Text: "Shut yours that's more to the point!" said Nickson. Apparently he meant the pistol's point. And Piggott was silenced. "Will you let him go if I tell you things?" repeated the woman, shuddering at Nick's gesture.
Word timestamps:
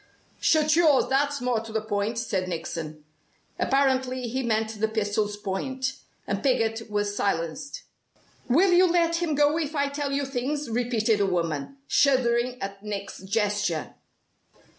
"Shut 0.39 0.75
yours 0.75 1.05
that's 1.09 1.41
more 1.41 1.59
to 1.59 1.71
the 1.71 1.79
point!" 1.79 2.17
said 2.17 2.47
Nickson. 2.47 3.03
Apparently 3.59 4.27
he 4.27 4.41
meant 4.41 4.79
the 4.79 4.87
pistol's 4.87 5.37
point. 5.37 5.93
And 6.25 6.41
Piggott 6.41 6.89
was 6.89 7.15
silenced. 7.15 7.83
"Will 8.49 8.73
you 8.73 8.91
let 8.91 9.17
him 9.17 9.35
go 9.35 9.59
if 9.59 9.75
I 9.75 9.89
tell 9.89 10.11
you 10.11 10.25
things?" 10.25 10.71
repeated 10.71 11.19
the 11.19 11.27
woman, 11.27 11.77
shuddering 11.85 12.59
at 12.63 12.81
Nick's 12.81 13.19
gesture. 13.19 13.93